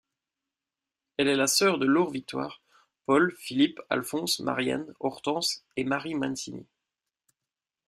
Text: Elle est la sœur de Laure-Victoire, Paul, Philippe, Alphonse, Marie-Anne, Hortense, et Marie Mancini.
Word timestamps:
Elle 1.17 1.27
est 1.27 1.35
la 1.35 1.45
sœur 1.45 1.77
de 1.77 1.85
Laure-Victoire, 1.85 2.63
Paul, 3.05 3.31
Philippe, 3.37 3.79
Alphonse, 3.91 4.39
Marie-Anne, 4.39 4.91
Hortense, 4.99 5.63
et 5.77 5.83
Marie 5.83 6.15
Mancini. 6.15 6.65